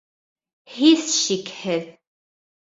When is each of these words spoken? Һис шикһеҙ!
Һис 0.77 1.05
шикһеҙ! 1.19 1.87